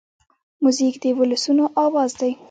موزیک 0.63 0.95
د 1.03 1.05
ولسونو 1.19 1.65
آواز 1.85 2.11
دی. 2.19 2.31